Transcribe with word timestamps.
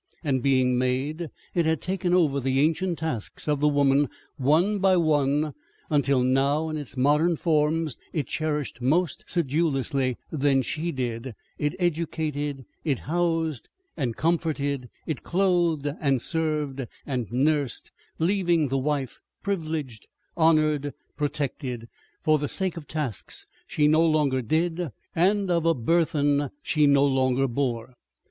And 0.23 0.41
being 0.41 0.79
made, 0.79 1.29
it 1.53 1.67
had 1.67 1.79
taken 1.79 2.11
over 2.11 2.39
the 2.39 2.59
ancient 2.59 2.97
tasks 2.97 3.47
of 3.47 3.59
the 3.59 3.67
woman, 3.67 4.09
one 4.37 4.79
by 4.79 4.97
one, 4.97 5.53
until 5.91 6.23
now 6.23 6.69
in 6.69 6.77
its 6.77 6.97
modern 6.97 7.35
forms 7.35 7.99
it 8.11 8.25
cherished 8.25 8.81
more 8.81 9.07
sedulously 9.27 10.17
than 10.31 10.63
she 10.63 10.91
did, 10.91 11.35
it 11.59 11.75
educated, 11.77 12.65
it 12.83 12.97
housed 12.97 13.69
and 13.95 14.15
comforted, 14.17 14.89
it 15.05 15.21
clothed 15.21 15.85
and 15.99 16.19
served 16.19 16.87
and 17.05 17.31
nursed, 17.31 17.91
leaving 18.17 18.69
the 18.69 18.79
wife 18.79 19.19
privileged, 19.43 20.07
honoured, 20.35 20.95
protected, 21.15 21.87
for 22.23 22.39
the 22.39 22.47
sake 22.49 22.75
of 22.75 22.87
tasks 22.87 23.45
she 23.67 23.87
no 23.87 24.03
longer 24.03 24.41
did 24.41 24.89
and 25.15 25.51
of 25.51 25.63
a 25.63 25.75
burthen 25.75 26.49
she 26.63 26.87
no 26.87 27.05
longer 27.05 27.47
bore. 27.47 27.93